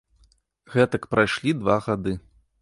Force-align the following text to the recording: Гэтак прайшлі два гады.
Гэтак 0.75 1.05
прайшлі 1.11 1.55
два 1.61 1.77
гады. 1.91 2.17